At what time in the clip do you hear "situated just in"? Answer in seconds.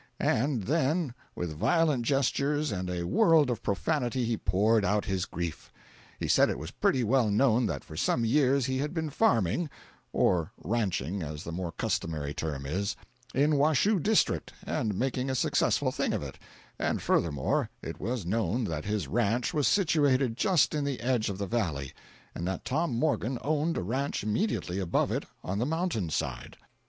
19.67-20.83